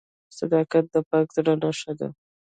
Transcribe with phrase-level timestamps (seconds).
[0.37, 2.07] •صداقت د پاک زړه نښه ده.